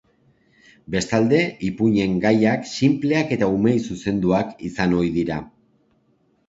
[0.95, 5.41] Bestalde, ipuinen gaiak sinpleak eta umeei zuzenduak izan ohi dira.